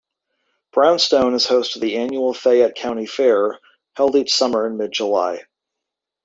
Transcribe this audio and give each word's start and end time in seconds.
Brownstown 0.71 1.35
is 1.35 1.45
host 1.45 1.73
to 1.73 1.79
the 1.79 1.97
annual 1.97 2.33
Fayette 2.33 2.73
County 2.73 3.05
Fair, 3.05 3.59
held 3.95 4.15
each 4.15 4.33
summer 4.33 4.65
in 4.65 4.75
mid-July. 4.75 5.43